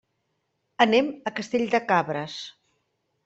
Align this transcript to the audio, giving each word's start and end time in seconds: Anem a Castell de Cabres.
Anem 0.85 1.11
a 1.31 1.35
Castell 1.41 1.65
de 1.75 1.83
Cabres. 1.91 2.39